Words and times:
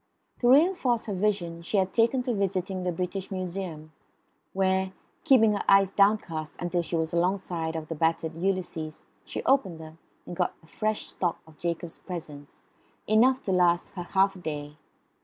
To 0.39 0.49
reinforce 0.49 1.05
her 1.05 1.13
vision 1.13 1.61
she 1.61 1.77
had 1.77 1.93
taken 1.93 2.23
to 2.23 2.33
visiting 2.33 2.81
the 2.81 2.91
British 2.91 3.29
Museum, 3.29 3.93
where, 4.51 4.93
keeping 5.23 5.53
her 5.53 5.63
eyes 5.69 5.91
downcast 5.91 6.59
until 6.59 6.81
she 6.81 6.95
was 6.95 7.13
alongside 7.13 7.75
of 7.75 7.87
the 7.87 7.93
battered 7.93 8.35
Ulysses, 8.35 9.03
she 9.25 9.43
opened 9.43 9.79
them 9.79 9.99
and 10.25 10.35
got 10.35 10.55
a 10.63 10.65
fresh 10.65 11.15
shock 11.15 11.39
of 11.45 11.59
Jacob's 11.59 11.99
presence, 11.99 12.63
enough 13.05 13.43
to 13.43 13.51
last 13.51 13.91
her 13.93 14.01
half 14.01 14.35
a 14.35 14.39
day. 14.39 14.75